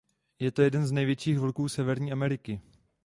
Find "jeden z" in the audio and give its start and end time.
0.61-0.91